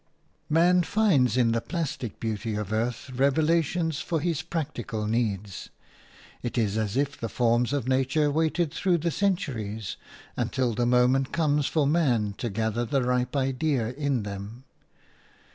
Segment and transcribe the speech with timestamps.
[0.49, 5.69] Man finds in the plastic beauty of earth revelations for his practical needs.
[6.41, 9.97] It is as if the forms of nature waited through the centuries
[10.35, 14.63] until the moment comes for man to gather the ripe idea in them.